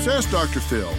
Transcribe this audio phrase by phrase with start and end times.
[0.00, 0.60] It's Ask Dr.
[0.60, 0.90] Phil.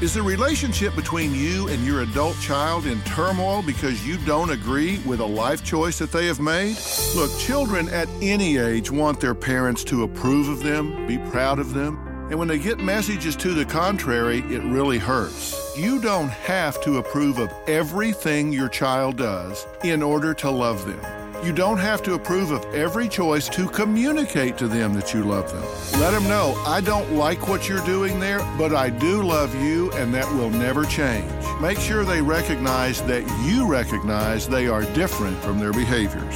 [0.00, 4.98] Is the relationship between you and your adult child in turmoil because you don't agree
[4.98, 6.76] with a life choice that they have made?
[7.16, 11.74] Look, children at any age want their parents to approve of them, be proud of
[11.74, 11.98] them,
[12.30, 15.76] and when they get messages to the contrary, it really hurts.
[15.76, 21.21] You don't have to approve of everything your child does in order to love them.
[21.42, 25.50] You don't have to approve of every choice to communicate to them that you love
[25.50, 26.00] them.
[26.00, 29.90] Let them know, I don't like what you're doing there, but I do love you
[29.94, 31.32] and that will never change.
[31.60, 36.34] Make sure they recognize that you recognize they are different from their behaviors.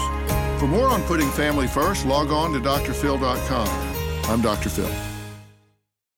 [0.58, 3.68] For more on putting family first, log on to drphil.com.
[4.24, 4.70] I'm Dr.
[4.70, 5.15] Phil.